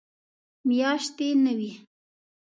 [0.67, 1.71] میاشتې نه وي.